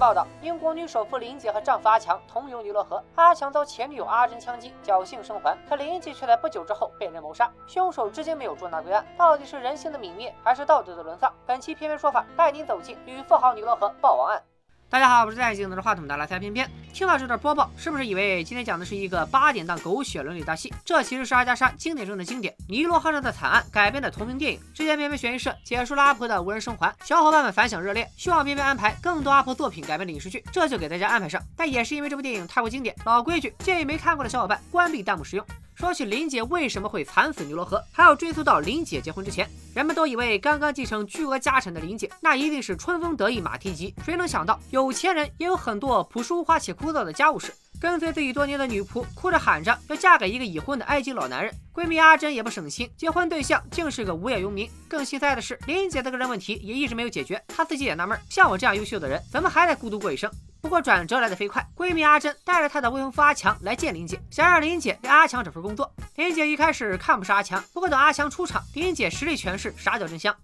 [0.00, 11.30] 报道，英国女首富林姐和丈夫阿强同游尼罗河，阿强遭前女友阿珍枪击，侥幸生还，可林姐却在不久之后被人谋杀，凶手至今没有捉拿归案，到底是人性的泯灭，还是道德的沦丧？
[11.44, 14.42] 本期偏偏说法带您走进女富豪尼罗河暴亡案。
[14.90, 16.68] 大家好，我是戴眼镜拿着话筒的来猜片片。
[16.92, 20.74] 听到这段播报，是不是以为今天讲的是一个八点档狗血伦理大戏？
[20.84, 24.58] 这其实是阿加莎经典中的经典《尼罗河上的惨案》改编的同名电影。
[24.74, 31.40] 之前片片悬疑社解说了阿婆的无人生还，小伙伴们反响热烈，希望片片安排更多阿婆作品改编的影视剧，这就给大家安排上。
[31.56, 35.46] 但也是因为这部电影太过经典，老规矩，建议没看过的小伙伴关闭弹幕使用。
[35.80, 39.48] 说起林姐为什么会惨死尼罗河，还要追溯到林姐结婚之前。
[39.74, 43.94] 人们都以为刚刚继承巨额家产的林姐，那一定是春风得意马蹄疾。
[44.04, 47.54] 谁能想到，有钱人也有很多朴实无华且枯燥的家务事。
[47.80, 51.54] 跟随自己多年的女仆，哭着喊着要嫁给一个已婚的埃及老男人。
[51.72, 54.68] 闺蜜阿珍也不省心，结婚对象竟是个无业游民。
[54.86, 57.42] 更心塞的是，林姐的个人问题也一直没有解决。
[57.48, 60.30] 她自己也纳闷，像我这样优秀的人，怎么还得孤独过一生？
[60.60, 65.92] 不过转折来的飞快，闺蜜阿珍带着她的未婚夫阿强来见林姐，想让林姐给阿强找份工作。
[66.16, 70.36] 林姐一开始看不上阿强，不过等阿强出场，林姐实力诠释傻屌真香。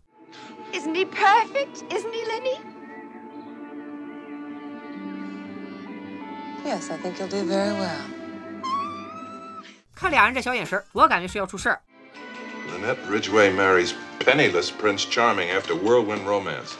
[0.72, 1.84] Isn't he perfect?
[1.90, 2.58] Isn't he, Lenny?
[6.64, 8.00] Yes, I think you'll do very well.
[9.94, 11.80] 看俩人这小眼神，我感觉是要出事儿。
[12.68, 16.74] Lynette Ridgway marries penniless Prince Charming after whirlwind romance.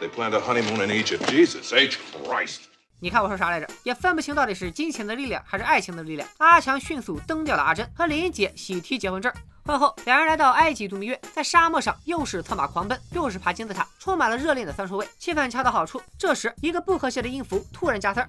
[0.00, 1.26] They planned a honeymoon in Egypt.
[1.30, 1.98] Jesus H.
[2.24, 2.69] Christ.
[3.02, 3.66] 你看我说啥来着？
[3.82, 6.28] 也分不清到底是金钱的力量还是爱情的力量。
[6.36, 9.32] 阿强迅速蹬掉了阿珍，和林姐喜提结婚证。
[9.64, 16.02] 婚后，两人来到埃及度蜜月，在沙漠上又是策马狂奔，又是爬金字塔，充满了热恋的酸臭味，气氛恰到好处。
[16.18, 18.28] 这时，一个不和谐的音符突然加塞儿。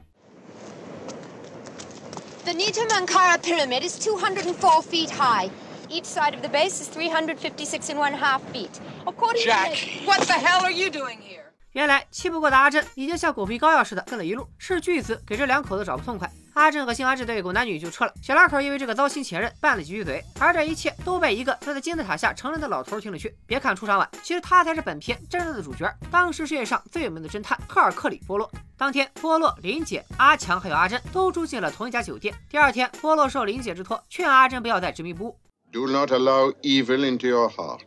[2.44, 5.50] The Nitamankara Pyramid is 204 feet high.
[5.90, 8.80] Each side of the base is 356 and one half feet.
[9.06, 11.41] According to What the hell are you doing here?
[11.74, 16.30] 原来气不过的阿珍已经像狗皮膏药似的跟了一路，是巨子给这两口子找不痛快。
[16.54, 23.34] 阿珍和辛华这对狗男女就撤了，小两口因为这个糟心前任拌了几句嘴，而这一切都被一个坐在金字塔下成人的老头听了去。
[23.48, 25.90] 别看出场晚，其实他才是本片真正的主角。
[26.12, 28.52] 当时世界上最有名的侦探赫尔克里·波洛。
[28.76, 32.36] 当天，波洛、林姐、阿强还有阿珍都住进了同一家酒店。
[32.50, 35.40] 第二天，波洛受林姐之托，劝阿珍不要再执迷不悟。
[35.72, 37.80] Do not allow evil into your heart.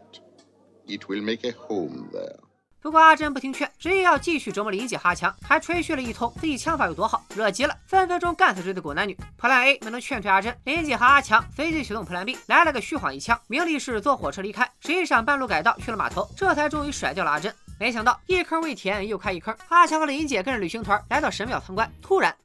[0.86, 2.43] It will make a home there.
[2.84, 9.18] 不过阿珍不听劝，执意要继续折磨林姐哈强，还吹嘘了一通自己枪法有多好，惹急了，分分钟干死这对狗男女。
[9.40, 17.50] Plan A 没能劝退阿珍，林姐和阿强随即启动 Plan B，来了个虚晃一枪，名利是坐火车离开，实际上半路改道去了码头，这才终于甩掉了阿珍。
[17.80, 22.36] 没想到一坑未填又开一坑，阿强和林姐跟着旅行团来到神庙参观，突然。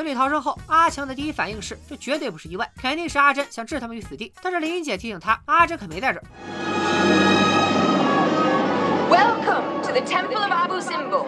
[0.00, 4.32] 死里逃生后，阿强的第一反应是，这绝对不是意外，肯定是阿珍想置他们于死地。
[4.42, 6.24] 但是林姐提醒他，阿珍可没在这儿。
[9.10, 11.26] Welcome to the Temple of Abu Simbel.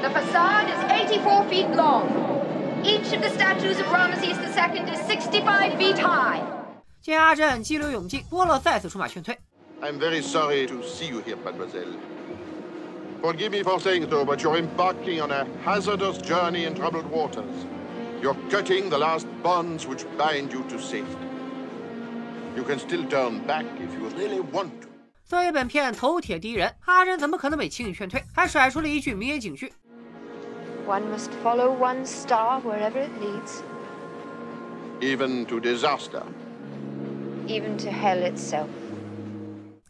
[0.00, 2.06] The facade is 84 feet long.
[2.84, 6.42] Each of the statues of Ramesses II is 65 feet high.
[7.02, 9.36] 见阿珍激流勇进，波洛再次出马劝退。
[9.82, 11.96] I'm very sorry to see you here, mademoiselle.
[13.21, 17.65] Forgive me for saying so, but you're embarking on a hazardous journey in troubled waters.
[18.21, 21.27] You're cutting the last bonds which bind you to safety.
[22.55, 24.87] You can still turn back if you really want to.
[25.27, 28.23] 作为本片头铁第一人，阿珍怎么可能被轻易劝退？
[28.33, 29.73] 还甩出了一句名言警句：
[30.87, 33.61] One must follow one's star wherever it leads,
[35.01, 36.21] Even to disaster.
[37.47, 38.67] even to hell itself.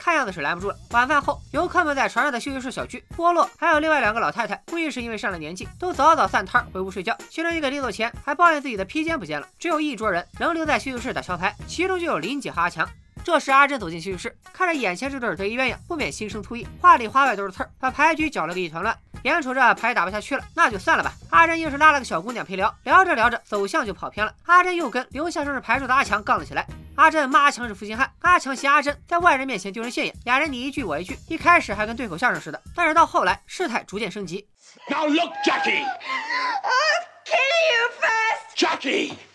[0.00, 0.76] 看样子是拦不住了。
[0.92, 7.16] 晚饭后，游客们在船上的休息室小聚，波洛还有另外两个老太太，估计是因为上了年纪，都早早散摊回屋睡觉。
[7.28, 12.88] 其中一个临走前还抱怨自己的披肩不见了，只有一桌人仍留在休息室打桥牌，其中就有林姐和阿强。
[13.22, 18.96] 这时阿珍走进休息室，看着眼前这对得意鸳鸯，不免心生醋意，话里话外都是刺儿，把牌局搅了个一团乱。
[19.24, 21.12] 眼瞅着牌打不下去了，那就算了吧。
[21.28, 24.32] 阿珍硬是拉了个小姑娘陪聊，聊着聊着走向就跑偏了。
[24.46, 26.66] 阿珍又跟留下收拾牌桌的阿强杠了起来。
[27.00, 34.46] 阿珍骂阿强是负心汉，阿强嫌阿珍在外人面前丢人现眼，俩人你一句我一句，一开始还跟对口相声似的，但是到后来事态逐渐升级。
[34.90, 35.82] Now look, Jackie!
[35.82, 38.54] I'll kill you first!
[38.54, 39.14] Jackie!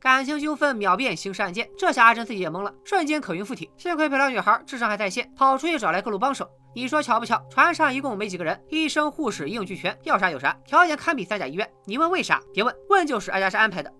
[0.00, 3.70] 感情纠纷秒变刑事案件，这下阿珍自己也懵了，瞬间可晕附体。
[3.76, 6.50] 幸亏漂亮女孩智商还在线，跑出去找来各路帮手。
[6.76, 7.42] 你说巧不巧？
[7.48, 11.66] 船上一共没几个人，医生、护士一应俱全，要啥有啥，条件堪比三甲医院。
[11.86, 12.38] 你问为啥？
[12.52, 13.90] 别问，问就是阿加莎安排的。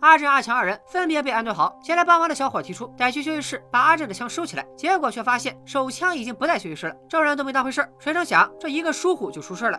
[0.00, 1.78] 阿正、阿强二人分别被安顿好。
[1.84, 6.94] 前来帮忙的小伙提出得去休息室把阿正的枪收起来，结果却发现手枪已经不在休息室了。
[7.06, 9.78] 众人都没当回事，谁成想这一个疏忽就出事了。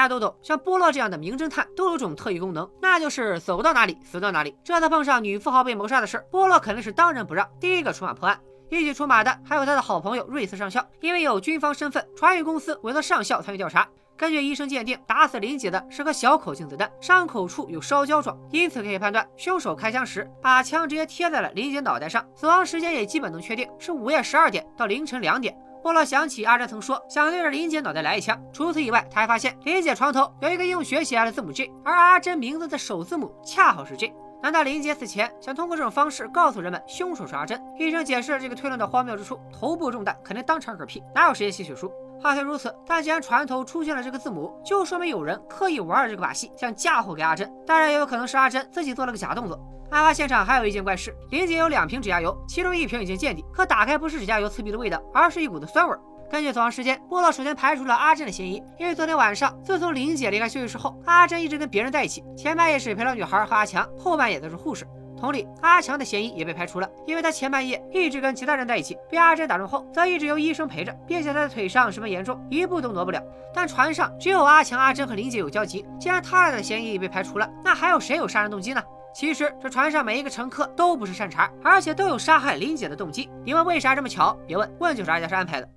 [0.00, 4.56] 大家都懂，像波洛这样的名侦探都有种特异功能，那就是走到哪里死到哪里。
[4.64, 8.40] 这次碰上女富豪被谋杀的事，波洛肯定是当仁不让，第一个出马破案。
[8.70, 13.86] 一起出马的还有他的好朋友瑞斯上校，因为有军方身份，船运公司委托上校参与调查。
[14.16, 22.26] 根据医生鉴定，打死林姐的是颗小口径子弹，伤口处有烧焦状，因此可以判断凶手开枪时把枪直接贴在了林姐脑袋上。
[22.34, 25.54] 死亡时间也基本能确定是午夜十二点到凌晨两点。
[25.82, 28.40] 波洛想起阿珍曾说想对着林姐脑袋来一枪。
[28.52, 34.14] 除此以外，他还发现林姐床头有一个用血写下的字母 J，而阿珍名字的首字母恰好是 J。
[34.42, 37.60] 难道林姐死前想通过这种方式告诉人们凶手是阿珍？
[37.78, 41.92] 医生解释了这个推论的荒谬之处：头部中弹肯定当场嗝屁，哪有时间写血书？
[42.22, 47.50] 话虽如此，但既然船头出现了这个字母，就说明有人刻意玩了这个把戏，想嫁祸给阿珍。
[47.66, 49.58] 当然，也有可能是阿珍自己做了个假动作。
[49.90, 55.96] 案发现场还有一件怪事：林姐有两瓶指甲油，其中一瓶已经见底，可打开不是指甲油刺鼻的味道，而是一股子酸味。
[56.30, 64.86] 根据走亡时间，波洛首先排除了阿珍的嫌疑，因为昨天晚上自从林姐离开休息室后，阿珍一直跟别人在一起，前半夜是陪了女孩和阿强，后半夜则是护士。
[65.18, 73.20] 同理，阿强的嫌疑也被排除了，因为他前半夜一直跟其他人在一起，被阿珍打中后，则一直由医生陪着，并且他的腿伤十分严重，一步都挪不了。
[73.52, 78.80] 但船上只有阿强、阿珍和林姐有交集，既然他俩的嫌疑被排除了，那还有谁有杀人动机呢？
[79.12, 83.28] 其实这船上每一个乘客都不是善茬，而且都有杀害林姐的动机。
[83.44, 84.36] 你问为啥这么巧？
[84.46, 85.68] 别问，问就是阿加莎安排的。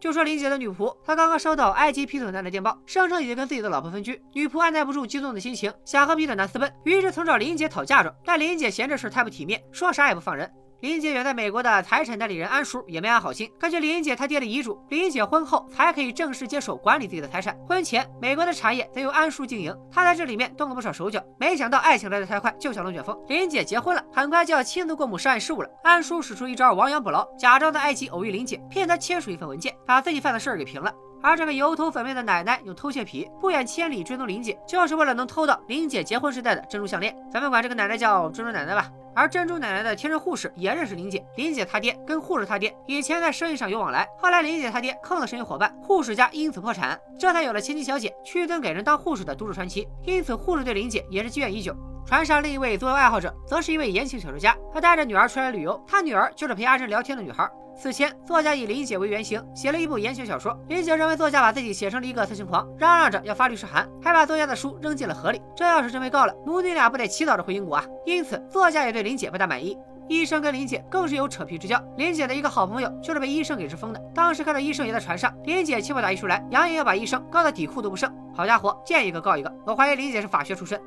[0.00, 4.22] 就说林姐的女仆，她刚刚收到埃及劈腿男的电报，声称已经跟自己的老婆分居。
[4.32, 8.14] 女仆按耐不住激动的心情，想和劈腿男私奔，于是曾找林姐讨嫁妆。
[8.24, 10.48] 但林姐嫌这事太不体面，说啥也不放人。
[10.80, 13.50] 林姐远在美国的财产代理人安叔也没安好心。
[13.58, 19.76] 根据林姐她爹的遗嘱，林姐婚后才可以正式接手管理自己的财产，婚前美国的产业则由安叔经营。
[19.90, 23.18] 他在这里面动了不少手脚，没想到爱情来得太快，就像龙卷风。
[23.26, 25.68] 林姐结婚了，很快就要亲自过目商业事务了。
[25.82, 30.94] 安叔使出一招亡羊补牢，假装在埃及偶遇林姐，骗她签署一份文件，把自己犯的事儿给平了。
[31.22, 37.16] 而这个油头粉面的奶奶用偷窃癖，不远千里追踪林姐，就是为了能偷到林姐结婚时戴的珍珠项链。
[37.30, 38.90] 咱们管这个奶奶叫珍珠奶奶吧。
[39.14, 49.88] 而珍珠奶奶的贴身护士也认识林姐，林姐她爹跟护士她爹以前在生意上有往来，后来林姐她爹坑了生意伙伴，护士家因此破产，这才有了千金小姐屈尊给人当护士的都市传奇。
[50.04, 51.74] 因此护士对林姐也是积怨已久。
[52.06, 57.50] 船上另一位作为爱好者，则是一位言情小说家，他带着女儿出来旅游，他女儿就是陪阿珍聊天的女孩。
[57.80, 60.58] 此前，作家以林姐为原型写了一部言情小说。
[60.68, 65.40] 林姐认为作家把自己写成了一个色情狂，嚷嚷着要发律师函，还把作家的书扔进了河里。
[65.54, 67.84] 这要是真被告了，母女俩不得祈祷着回英国啊！
[68.04, 69.78] 因此，作家也对林姐不大满意。
[70.08, 71.80] 医生跟林姐更是有扯皮之交。
[71.96, 74.00] 林姐的一个好朋友就是被医生给治疯的。
[74.12, 78.12] 当时看到医生也在船上，林姐气不打一处来，扬言要把医生告到底裤都不剩。
[78.34, 79.54] 好家伙，见一个告一个！
[79.64, 80.80] 我怀疑林姐是法学出身。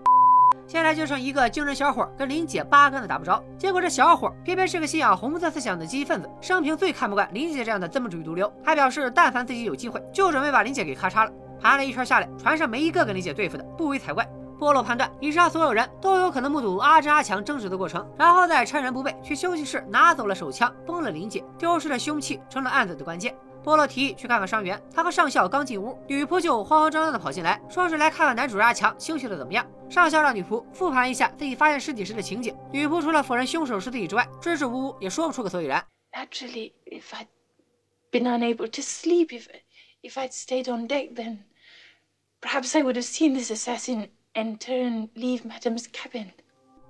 [0.68, 11.32] 现在就剩一个精神小伙跟林姐八竿子打不着，结果这小伙偏偏是个信仰红色思想的积极分子，生平最看不惯林姐这样的资本主义毒瘤，还表示但凡自己有机会，就准备把林姐给咔嚓了。
[11.62, 14.28] 盘了一圈下来，船上没一个跟林姐对付的，不为才怪。
[14.58, 23.36] 波洛判断，以上所有人都有可能目睹阿珍阿强争执的过程，然后再趁人不备去休息室拿走了手枪，崩了林姐，丢失了凶器，成了案子的关键。
[23.64, 29.66] 波洛提议去看看伤员，他和上校刚进屋，女仆就慌慌张张的跑进来，说是来看看男主人阿强休息的怎么样。
[29.90, 35.86] 上校让女仆复盘一下自己发现尸体时的情景，女仆除了否认凶手是自己之外，支支吾吾也说不出个所以然。
[36.14, 37.28] Naturally, if I'd
[38.12, 39.48] been unable to sleep, if
[40.02, 41.40] if I'd stayed on deck, then
[42.42, 46.32] perhaps I would have seen this assassin enter and leave Madame's cabin.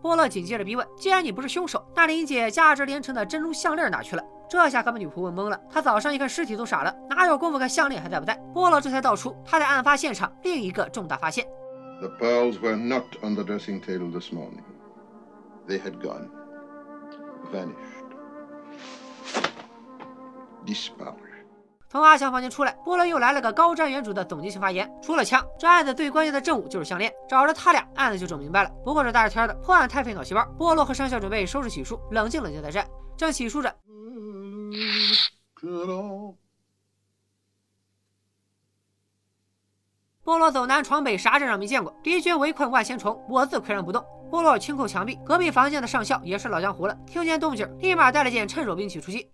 [0.02, 5.58] 波洛紧接着逼问：“既然你不是凶手，那林姐价值连城的珍珠项链哪去了？”这下可把女仆问懵了。
[5.70, 8.36] 她早上一看尸体都傻了，哪有功夫看项链还在不在？
[8.54, 11.48] 波洛这才道出他在案发现场另一个重大发现
[12.02, 14.60] ：The pearls were not on the dressing table this morning.
[15.70, 16.28] They had gone,
[17.54, 18.04] vanished,
[20.66, 21.16] disappeared.
[21.88, 24.92] 从阿强房间出来，波洛又来了个高瞻远瞩的总结性发言。
[25.02, 28.70] 除了枪，这案子最关键的证物就是项链，找着他俩，案子就整明白了。
[28.84, 30.46] 不过这大热天的，破案太费脑细胞。
[30.58, 32.86] 波洛和上校准备收拾洗漱，冷静冷静再战。
[33.16, 33.74] 正洗漱着，
[40.24, 41.92] 波洛走南闯北，啥阵仗没见过？
[42.04, 44.06] 敌军围困万千重，我自岿然不动。
[44.30, 49.30] 波洛轻叩墙壁，隔壁房间的上校也是老江湖了，听见动静，立马带了件趁手兵器出击。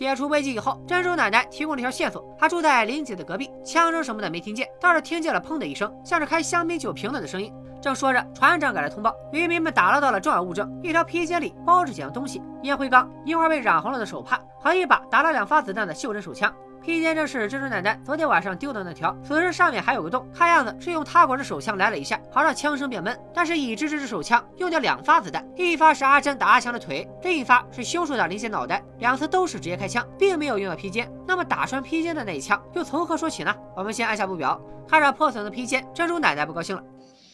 [0.00, 7.52] 解除危机以后，珍珠奶奶提供了一条线索：她住在林姐的隔壁，枪声什么的没听见，倒是听见了砰的一声，像是开香槟酒瓶子的声音。
[7.82, 16.50] 正说着，船长赶来通报，渔民们打捞到了重要物证：一条皮肩里包着几样东西，烟灰缸，一块被染红了的手帕和一把打了两发子弹的袖珍手枪。
[16.82, 23.18] 披肩正是珍珠奶奶昨天晚上丢的那条，此时上面还有个洞，看样子是用他国的手枪来了一下，好让枪声变闷。
[23.34, 31.10] 但是已知这支手枪用掉两发子弹，一发是阿珍打阿强的腿，另一发是凶手打林姐脑袋，两次都是直接开枪，并没有用到披肩。
[31.26, 33.54] 那么打穿披肩的那一枪又从何说起呢？
[33.76, 34.60] 我们先按下不表。
[34.88, 36.82] 看着破损的披肩，珍珠奶奶不高兴了。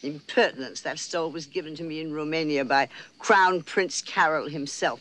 [0.03, 0.81] Impertinence.
[0.81, 4.99] That stole was given to me in Romania by Crown Prince Carol himself.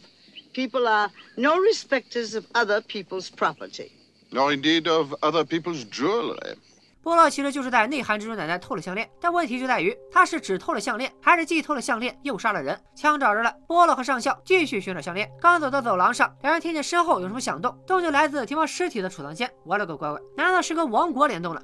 [0.54, 3.90] People are no respecters of other people's property.
[4.36, 6.56] Nor indeed of other people's jewelry.
[7.02, 12.78] 波洛其实就是在内涵蜘蛛奶奶偷了项链，但问题就在于他是只偷了项链，还是既偷了项链又杀了人？
[12.94, 15.30] 枪找着了，波洛和上校继续寻找项链。
[15.40, 19.50] 刚走到走廊上，两人听见身后有什么响动，动静来自停放尸体的储藏间。
[19.64, 21.62] 我勒个乖乖，难道是跟王国联动了？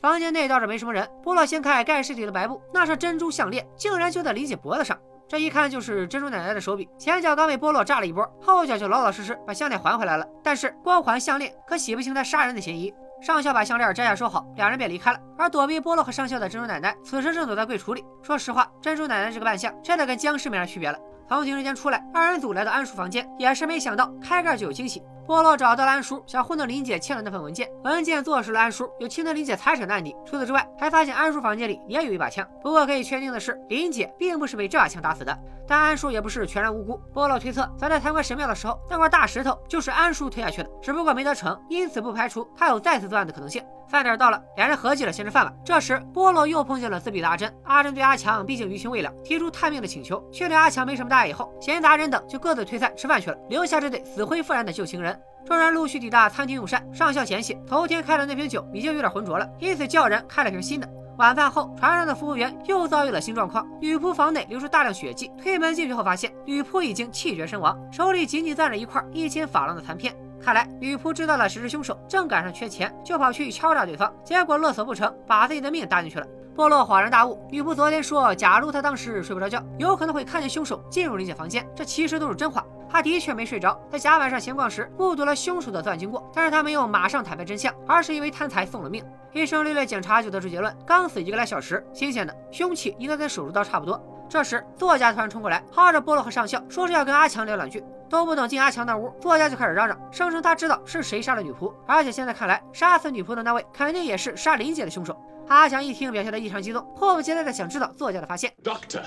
[0.00, 1.06] 房间内倒是没什么人。
[1.22, 4.98] 波洛掀开盖尸体的白布，那是珍珠项链竟然就在林姐脖子上。
[5.30, 6.88] 这一看就是珍珠奶奶的手笔。
[6.98, 10.26] 前脚刚被波洛炸了一波，后脚就老老实实把项链还回来了。
[10.42, 12.92] 但是光环项链可洗不清他杀人的嫌疑。
[13.22, 15.20] 上校把项链摘下收好，两人便离开了。
[15.38, 18.04] 而躲避波洛和上校的珍珠奶奶此时正躲在柜橱里。
[18.24, 20.98] 说实话，珍珠奶奶这个扮相真的跟僵尸没啥区别了。
[21.28, 25.00] 从停尸间出来，二人组来到安叔房间，也是没想到开盖就有惊喜。
[25.26, 30.14] 波洛找到了安叔想糊弄林姐签的那份文件，文件坐实了安叔有侵吞林姐财产的案底。
[30.26, 32.46] 除此之外，还发现安叔房间里也有一把枪。
[32.62, 35.38] 不过可以确定的是，林姐并不是被这把枪打死的。
[35.68, 37.00] 但安叔也不是全然无辜。
[37.14, 43.62] 波洛推测，早在参观神庙的时候，那块大石头就是安叔推下去的，只不过没得逞，因此不排除他有再次作案的可能性。
[43.88, 45.52] 饭点到了，两人合计了先吃饭吧。
[45.64, 47.52] 这时，波洛又碰见了自闭的阿珍。
[47.64, 51.28] 阿珍对阿强毕竟余情未了，提出探命的请求，确定阿强没什么大碍。
[51.28, 55.19] 以后，闲杂人等就各自退散吃饭去了，留下这对死灰复燃的旧情人。
[55.46, 60.88] 众人陆续抵达餐厅用膳，上校嫌弃头天开的那瓶酒已经有点浑浊了，因此叫人开了瓶新的。
[61.18, 65.30] 晚饭后，船上的服务员又遭遇了新状况，女仆房内流出大量血迹。
[65.36, 70.14] 推门进去后，发现女仆已经气绝身亡，手里仅仅攥着一块一千法郎的残片。
[70.42, 76.26] 看来女仆知道了谁是凶手，正赶上缺钱，就跑去敲诈对方，结果勒索不成，把自己的命搭进去了。
[76.54, 82.64] 波洛恍然大悟，女仆昨天说，假如他当时睡不着觉，有可能会看见凶手进入林姐房间，这其实都是真话。
[82.92, 89.04] 他的确没睡着，在甲板上闲逛时目睹了凶手的作案经过，但是他没有马上坦白真相，而是因为贪财送了命。
[89.32, 94.02] 医生略略检查就得出结论，刚死一个来小时，新鲜的凶器应该跟手术刀差不多。
[94.30, 97.82] 这时作家突然冲过来，薅着波洛和上校，说是要跟阿强聊两句。
[98.08, 105.20] 都不等进阿强那屋，作家就开始嚷嚷，声称他知道是谁杀了女仆，而且现在看来，杀死女仆的那位肯定也是杀林姐的凶手。
[105.48, 108.52] 阿强一听，表现得异常激动，迫不及待地想知道作家的发现。
[108.62, 109.02] Doctor,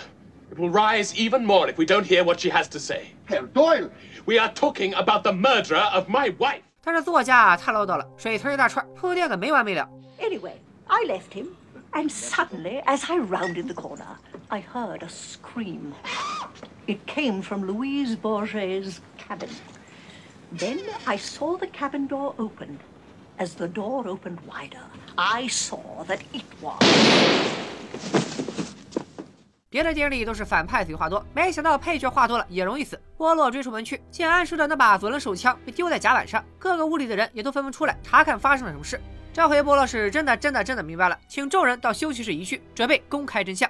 [0.51, 3.07] it will rise even more if we don't hear what she has to say.
[3.29, 3.89] Herr Doyle!
[4.25, 6.63] We are talking about the murderer of my wife.
[6.83, 9.87] 但是作家太唠叨了，水词一大串，铺垫个没完没了。
[10.19, 10.55] Anyway,
[10.87, 11.47] I left him,
[11.91, 14.17] and suddenly, as I rounded the corner,
[14.53, 15.95] I heard a scream.
[16.85, 19.49] It came from Louise Bourget's cabin.
[20.55, 22.77] Then I saw the cabin door open.
[23.39, 24.83] As the door opened wider,
[25.15, 26.77] I saw that it was.
[29.71, 33.01] 别的电影里都是反派嘴话多，没想到配角话多了也容易死。
[33.17, 39.01] 波洛追出门去，见安叔的那把左轮手枪被丢在甲板上，各个屋里的人也都纷纷出来查看发生了什么事。
[39.33, 43.67] 这回波洛是真的真的真的明白了，请众人到休息室一叙，准备公开真相。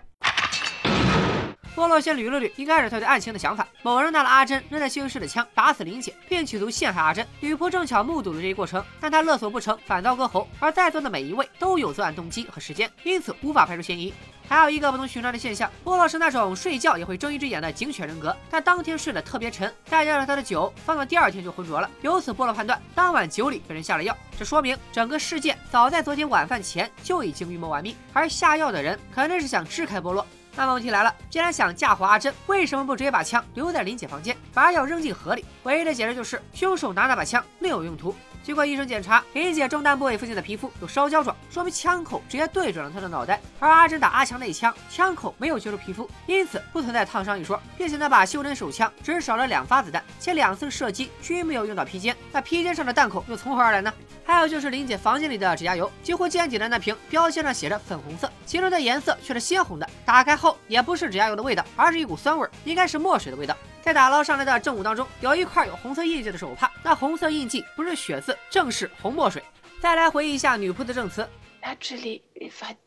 [1.76, 7.26] 波洛先捋了捋一开始他对案情的想法：某人拿了阿珍扔在休息室的枪，打死林姐，并企图陷害阿珍。
[7.40, 10.48] 女仆正巧目睹了这一过程，但她勒索不成，反遭割喉。
[10.60, 14.14] 而在座的每一位都有作案动机和时间，因此无法排除嫌疑。
[14.48, 24.16] 还有一个不同寻常的现象，波洛是那种睡觉也会睁一只眼的警犬人格，但当天睡得特别沉，再加上他的酒放到第二天就浑浊了，由此波洛判断当晚酒里被人下了药。
[24.38, 30.24] 这说明整个事件早在昨天晚饭前就已经预谋完毕，而下药的人肯定是想支开波洛。
[30.56, 35.44] 那么问题来了，既然想嫁祸阿珍，为什么不直接把枪留在林姐房间，把药扔进河里？
[35.64, 38.16] 唯一的解释就是凶手拿那把枪另有用途。
[38.44, 43.40] 经过医生检查，林姐中弹部位附近的皮肤有烧焦状，说明枪口直接对准了她的脑袋。
[43.58, 47.58] 而阿珍打阿强那一枪，枪口没有接触皮肤，因此不存在烫伤一说。
[47.78, 53.94] 并且那把袖珍手枪只少了两发子弹，且两次射击均没有用到披肩，那披肩上的弹孔又从何而来呢？
[54.26, 59.90] 还有就是林姐房间里的指甲油，几乎见底的那瓶标签上写着粉红色，其中的颜色却是鲜红的。
[60.06, 63.56] 打开后也不是指甲油的味道，而是一股酸味，应该是墨水的味道。
[63.84, 69.44] 在打捞上来的证物当中，有一块有红色印记的手帕，那红色印记不是血渍，正是红墨水。
[69.82, 71.28] 再来回忆一下女仆的证词
[71.62, 72.78] ，Naturally, if I'd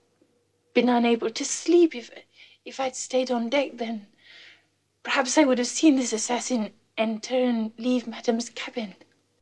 [0.73, 2.09] been unable to sleep, if
[2.65, 4.07] if I'd stayed on deck, then
[5.05, 8.95] perhaps I would have seen this assassin enter and leave Madame's cabin.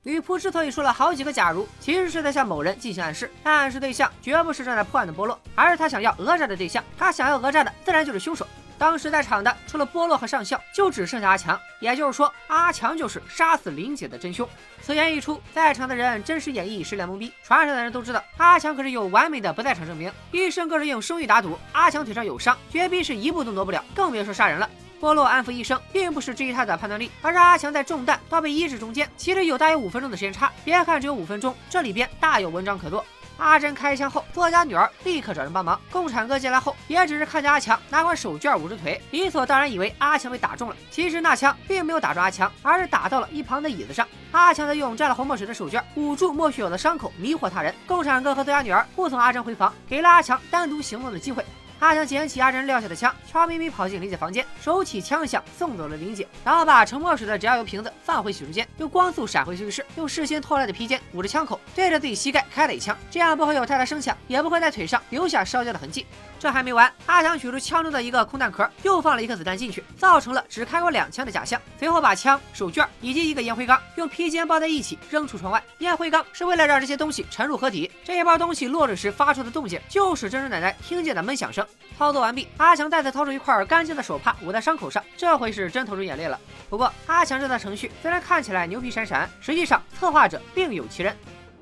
[0.02, 6.82] 女仆之所以说了好几个假如，其实是在向某人进行暗示，但暗示对象绝不是正在破案的波洛，而是他想要讹诈的对象。
[6.98, 8.44] 他想要讹诈的自然就是凶手。
[8.78, 11.58] 当时在场的除了波洛和上校，就只剩下阿强。
[11.80, 14.48] 也就是说，阿强就是杀死林姐的真凶。
[14.82, 17.32] 此言一出，在场的人真实演绎一脸懵逼。
[17.42, 24.68] 船上的人都知道，阿强可是有完美的不在场证明，医生更是用声誉打赌，阿强腿上有伤，绝逼是一步都挪不了，更别说杀人了。
[25.00, 30.50] 波洛安抚医生，并不是质疑他的判断力，而是阿强在中弹到被医治中间，其实有大约五分钟的时间差。
[30.64, 33.04] 别看只有五分钟，这里边大有文章可做。
[33.44, 35.78] 阿珍开枪后，作家女儿立刻找人帮忙。
[35.92, 40.76] 共产哥进来后，也只是看见阿强拿块手绢捂着腿，理所当然以为阿强被打中了。
[40.90, 44.08] 其实那枪并没有打中阿强，而是打到了一旁的椅子上。
[44.32, 47.74] 阿强则用沾了红墨水的手绢捂住莫须有的伤口，迷惑他人。
[47.86, 51.44] 共产哥和作家女儿护送阿珍回房，给了阿强单独行动的机会。
[51.84, 66.06] 阿强捡起阿珍撂下的枪，悄咪咪跑进林姐房间，手起枪响送走了林姐，然后把盛墨水的指甲油瓶子放回洗漱间，又光速闪回休息室，用事先偷来的披肩捂着枪口，对着自己膝盖开了一枪，这样不会有太大声响，也不会在腿上留下烧焦的痕迹。
[66.38, 71.60] 这还没完，阿强取出枪中的一个空弹壳，又放了一颗子弹进去，造成了只开过两枪的假象。
[71.78, 75.62] 随后把枪、手绢以及一个烟灰缸用披肩包在一起扔出窗外。
[75.78, 81.66] 烟灰缸是为了让这些东西沉入河底，这一包东西落日时发出的动静，就是珍珠奶奶听见的闷响声。
[81.96, 86.38] 操作完毕，阿强再次掏出一块干净的手帕捂在伤口上，这回是真投出眼泪了。
[86.68, 91.16] 不过，阿强这套程序虽然看起来牛皮闪闪，实际上策划者另有其人。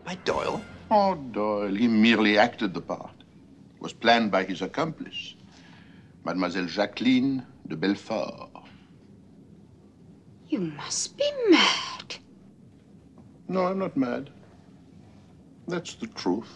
[0.04, 0.60] By Doyle?
[0.88, 1.76] Oh, Doyle.
[1.76, 3.10] He merely acted the part.
[3.80, 5.34] Was planned by his accomplice,
[6.22, 8.48] Mademoiselle Jacqueline de Belfort.
[10.48, 12.16] You must be mad.
[13.48, 14.30] No, I'm not mad.
[15.66, 16.50] That's the truth.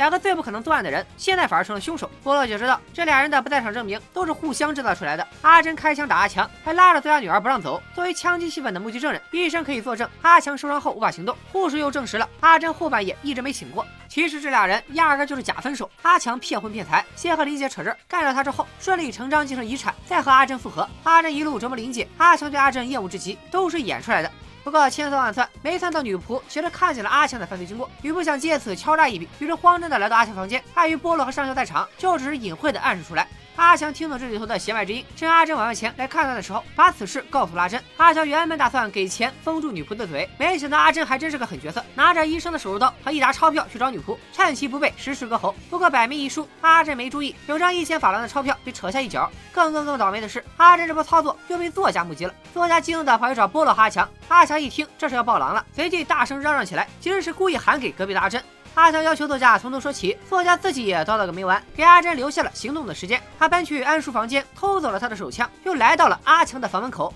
[0.00, 2.10] 两个最不可能作案的人，现在反而成了凶手。
[2.22, 5.28] 波洛就知道这俩人的不在场证明都是互相制造出来的。
[5.42, 7.82] 阿珍开枪打阿强，还拉着自家女儿不让走。
[7.94, 11.36] 作为枪击戏份的目击证人，医生可以作证阿强受伤后无法行动。
[11.52, 13.86] 护士又证实了阿珍后半夜一直没醒过。
[14.08, 15.90] 其实这俩人压根就是假分手。
[16.00, 20.88] 阿强骗婚骗财，先和林姐扯证，干掉她之后顺理成章继承遗产，再和阿珍复合。
[21.02, 24.32] 阿珍一路折磨林姐，阿强对阿珍厌恶至极，都是演出来的。
[24.62, 27.90] 不过千算万算，没算到女仆其实看见了阿强的犯罪经过。
[28.02, 30.62] 女仆想借此敲诈一笔，于是慌张的来到阿强房间。
[30.74, 33.26] 碍于波洛和上校在场，就只是隐晦的暗示出来。
[33.60, 37.78] 阿强听懂这里头的弦外之音，趁阿珍晚饭前来看他的时候，把此事告诉了阿珍。
[37.98, 45.54] 阿强原本打算给钱封住女仆的嘴，没想到阿珍还真是个狠角色，拿着医生的手术刀和一沓钞票去找女仆，趁其不备实施割喉。
[45.68, 49.30] 不过百密一疏，阿珍没注意，有张一千法郎的钞票被扯下一角。
[49.52, 52.34] 更更更倒霉的是，阿珍这波操作又被作家目击了。
[52.54, 54.08] 作家激动的跑去找波洛哈强。
[54.28, 58.42] 阿强一听这是要报狼了，随即大声嚷嚷起来，其实是故意喊给隔壁的阿珍。
[58.74, 63.20] 阿强要求作家从头说起，作家自己也叨叨个没完，给阿珍留下了行动的时间。
[63.38, 67.12] 他搬去安叔房间，偷走了他的手枪，又来到了阿强的房门口。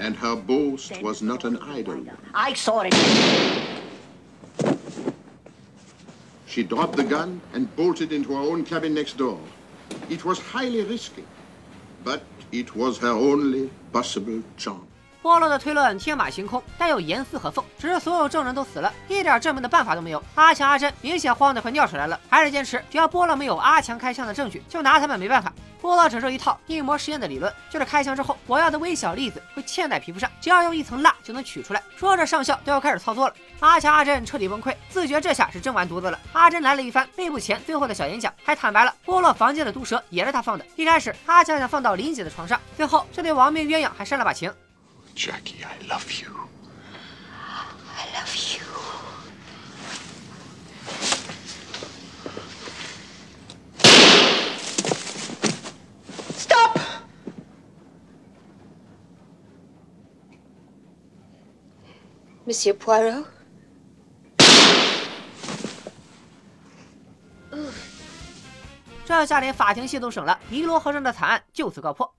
[0.00, 2.16] And her boast was not an idle one.
[2.32, 2.94] I saw it.
[6.46, 9.38] She dropped the gun and bolted into her own cabin next door.
[10.10, 11.24] It was highly risky,
[12.04, 14.80] but it was her only possible chance.
[15.26, 17.64] 波洛的推论天马行空，但又严丝合缝。
[17.80, 20.22] 只是所有证人都死了，一点证明的办法都没有。
[20.36, 25.52] 阿强、阿珍明显慌得快尿出来了，还是坚持只要波洛没有阿强开枪的证据，就拿他们没办法。
[25.80, 31.82] 波洛整出一套一模实验的理论，就是开枪之后，我要的微小粒子会嵌在皮肤上，只要用一层蜡就能取出来。
[31.96, 33.34] 说着，上校都要开始操作了。
[33.58, 36.16] 阿强、阿珍彻底崩溃，自觉这下是真完犊子了。
[36.34, 40.64] 阿珍来了一番内部前最后的小演讲，还坦白了波洛房间的毒蛇也是他放的。
[40.76, 44.54] 一开始，阿强想放到林姐的床上，最后这对亡命鸳鸯还煽了把情。
[45.16, 46.28] Jackie, I love you.
[47.32, 48.62] I love you.
[56.36, 56.78] Stop!
[62.44, 63.24] Monsieur Poirot?
[69.06, 72.15] 这下连法庭戏都省了，尼罗河上的惨案就此告破。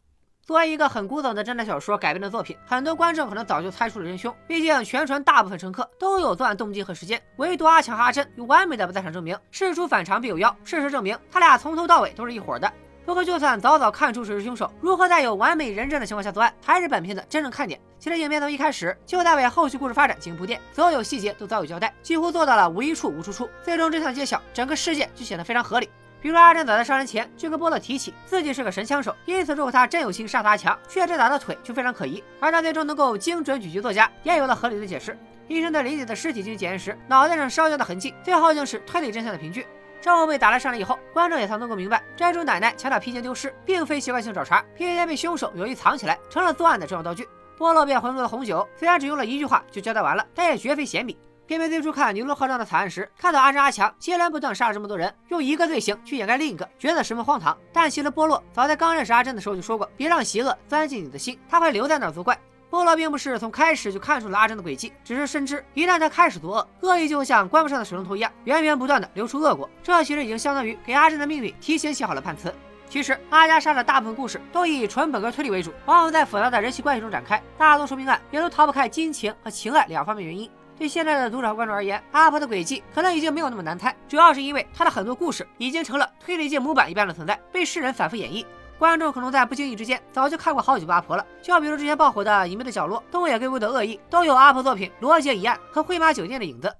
[0.47, 4.33] 作为一个很古早的侦探小说改编的作品，很多观众可能早就猜出了真凶。
[4.47, 9.37] 毕竟全船大部分乘客都有作案动机和时间，唯独阿强和阿珍有完美的不在场证明。
[9.51, 12.71] 事出反常必有妖，事实证明他俩从头到尾都是一伙的。
[13.05, 17.77] 不过就算早早看出谁是凶手，如何在有完美人证的情况下作案，才是本片的真正看点。
[17.99, 23.49] 其实影片从一开始就在为后续故事发展进行铺垫，所有细节都早有交代，几乎做到了无一处无出处。
[23.61, 25.89] 最终真相揭晓，整个事件就显得非常合理。
[26.21, 32.23] 比如阿珍早在杀人前就跟波洛提起自己是个神枪手，因此如果他真有心杀死阿强，却只打到腿就非常可疑。
[32.39, 35.17] 而他最终能够精准狙击作家，也有了合理的解释。
[35.47, 39.65] 医生对林姐的尸体进行检验时，脑袋上烧焦的痕迹，最后竟是推理真相的凭据。
[40.01, 47.27] 赵后被打了上来以后，观众也才能够明白，珍珠奶奶强打披肩丢失，并非习惯性找茬，披肩被凶手有意藏起来，成了作案的重要道具。
[47.57, 51.17] 波洛便浑浊的红酒，虽然只用了一句话就交代完了，但也绝非闲笔。
[51.47, 57.57] 偏偏最初看尼罗河上的惨案时，看到阿珍阿强接连不断杀了这么多人，用一个罪行去掩盖另一个，觉得十分荒唐。
[57.71, 62.37] 但其实波洛早在刚认识阿珍的时候就说过，别让邪恶钻进你的心，他会留在那儿作怪。
[62.69, 69.69] 波罗并不是从开始就看出了阿珍的诡计，只是深知一旦他开始作恶，恶意就像关不上的水龙头一样，源源不断的流出恶果。
[69.81, 72.53] 这其实已经相当于给阿珍的命运提前写好了判词。
[72.89, 77.41] 其实阿加莎的大部分故事都以纯本格推理为主，往往在复杂的人际关系中展开。
[77.57, 80.49] 大多数命案也都逃不开金钱和情爱两方面原因。
[80.77, 88.45] 对现在的读者观众而言，阿婆的诡计可能已经没有那么难猜，主要是因为她的很多故事已经成了推理界模板一般的存在，被世人反复演绎。
[88.77, 96.71] 观众可能在不经意之间早就看过好几部阿婆了，就比如之前爆火的《隐秘的角落》，东野圭吾的《恶意》都有阿婆作品《罗杰疑案》和《灰马酒店》的影子。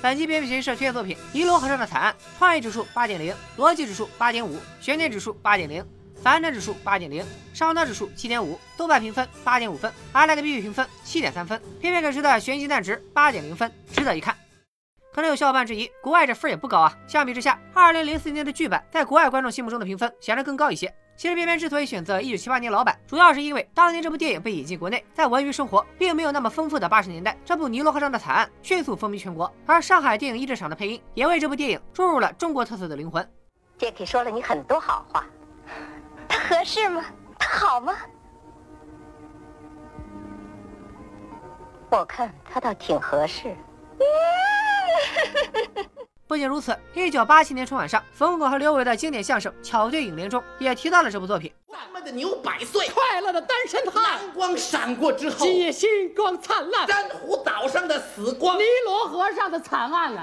[0.00, 5.84] 本期编剧群社推荐作品《尼罗河上的惨案》，创意指数八点零，逻辑指数八点五，悬念指数八点零，
[6.24, 14.34] 反转指数八点零，上当指数七点五，豆瓣评分八点五分，阿莱的 B B 评分七点三分，片片给出的悬疑蛋值八点零分，值得一看。
[15.12, 16.96] 可能有小伙伴质疑，国外这分也不高啊。
[17.06, 20.90] 相比之下，二零零四年的剧版在国外观众心目中的评分显然更高一些。
[21.14, 29.54] 其实偏偏之所以选择一九七八年老版，主要是因为当年这部电影被引进国内，在文娱生活并没有那么丰富的八十年代，这部《尼罗河上的惨案》迅速风靡全国。
[29.66, 33.28] 而上海电影译制厂的配音也为这部电影注入了中国特色的灵魂。
[33.76, 35.26] 杰克说了你很多好话，
[36.48, 37.04] 合适吗？
[37.38, 37.94] 他好吗？
[41.90, 43.56] 我看他倒挺合适。
[46.26, 51.52] 不仅如此，一九八七年春晚上，冯巩和刘伟的经典相声《巧对影联》中也提到了这部作品。
[51.70, 60.22] 咱们的牛百岁，快乐的单身汉，阳光闪过之后，今夜星光灿烂，珊瑚岛上的死光，尼罗河上的惨案啊！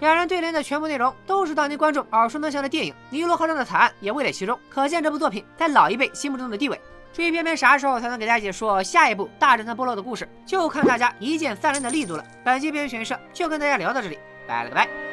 [0.00, 6.80] 两人对联的全部内容都是当年观众耳熟能详的电影《尼罗河上的惨案》，也位列其中，可见这部作品在老一辈心目中的地位。
[7.12, 12.24] 至于偏偏啥时候才能给大家解说下一部大侦探波洛的故事，就看大家一键三连的力度了。
[12.44, 15.07] 本期编剧选社就跟大家聊到这里，拜了个拜。